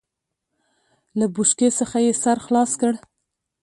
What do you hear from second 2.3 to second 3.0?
خلاص کړ.